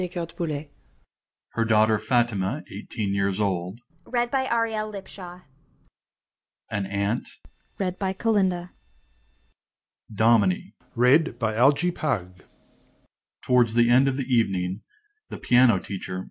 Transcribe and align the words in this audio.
Her 1.57 1.63
daughter 1.73 1.97
FATIMA, 1.99 2.63
eighteen 2.73 3.13
years 3.13 3.39
old. 3.39 3.81
AN 4.11 5.03
AUNT. 6.87 7.27
DOMINIE. 10.15 10.73
Towards 13.45 13.71
the 13.75 13.89
end 13.91 14.07
of 14.07 14.17
the 14.17 14.25
evening, 14.27 14.81
the 15.29 15.37
piano 15.37 15.77
teacher, 15.77 16.17
MR. 16.17 16.19